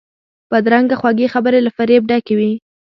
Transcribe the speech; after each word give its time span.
بدرنګه 0.51 0.95
خوږې 0.99 1.27
خبرې 1.33 1.59
له 1.63 1.71
فریب 1.77 2.03
ډکې 2.09 2.33
وي 2.39 2.51